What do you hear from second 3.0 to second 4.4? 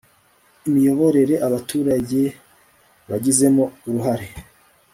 bagizemo uruhare